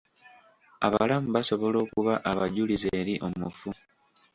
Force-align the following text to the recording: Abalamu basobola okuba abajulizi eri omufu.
Abalamu 0.87 1.27
basobola 1.35 1.77
okuba 1.85 2.13
abajulizi 2.31 2.87
eri 2.99 3.13
omufu. 3.27 3.69